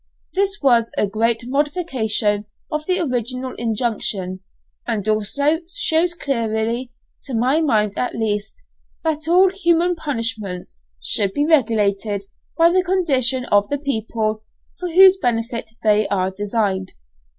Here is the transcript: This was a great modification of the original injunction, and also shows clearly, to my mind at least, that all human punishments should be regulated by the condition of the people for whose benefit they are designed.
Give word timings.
This 0.33 0.59
was 0.63 0.91
a 0.97 1.05
great 1.05 1.41
modification 1.45 2.45
of 2.71 2.83
the 2.87 2.99
original 2.99 3.53
injunction, 3.55 4.39
and 4.87 5.07
also 5.07 5.59
shows 5.71 6.15
clearly, 6.15 6.91
to 7.25 7.35
my 7.35 7.61
mind 7.61 7.93
at 7.99 8.15
least, 8.15 8.63
that 9.03 9.27
all 9.27 9.51
human 9.51 9.95
punishments 9.95 10.81
should 10.99 11.33
be 11.35 11.45
regulated 11.45 12.23
by 12.57 12.71
the 12.71 12.81
condition 12.83 13.45
of 13.51 13.69
the 13.69 13.77
people 13.77 14.43
for 14.79 14.89
whose 14.89 15.17
benefit 15.17 15.69
they 15.83 16.07
are 16.07 16.31
designed. 16.31 16.93